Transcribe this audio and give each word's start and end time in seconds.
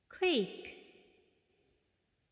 creek... 0.09 0.63